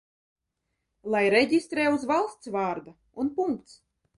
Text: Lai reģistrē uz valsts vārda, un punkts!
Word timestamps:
Lai 1.15 1.21
reģistrē 1.35 1.85
uz 1.99 2.07
valsts 2.13 2.53
vārda, 2.59 2.99
un 3.25 3.31
punkts! 3.41 3.79